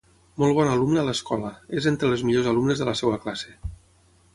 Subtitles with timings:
[0.43, 1.53] Molt bona alumna a l'escola,
[1.83, 3.57] és entre les millors alumnes de la seva classe.